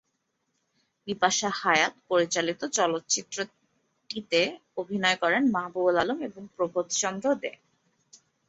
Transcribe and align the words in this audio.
বিপাশা 1.07 1.49
হায়াত 1.59 1.93
পরিচালিত 2.09 2.61
চলচ্চিত্রটিতে 2.77 4.41
অভিনয় 4.77 5.17
করেন 5.23 5.43
মাহবুব-উল 5.55 5.97
আলম 5.99 6.17
এবং 6.27 6.41
প্রবোধচন্দ্র 6.55 7.27
দে। 7.41 7.51